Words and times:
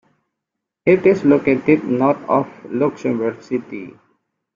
It 0.83 1.05
is 1.05 1.23
located 1.23 1.83
north 1.83 2.27
of 2.27 2.47
Luxembourg 2.65 3.43
City. 3.43 3.93